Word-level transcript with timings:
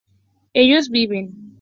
ellos 0.55 0.89
viven 0.89 1.27